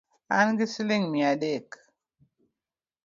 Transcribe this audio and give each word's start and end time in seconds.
An 0.37 0.49
gi 0.57 0.65
siling 0.73 1.05
mia 1.11 1.29
adek 1.33 1.67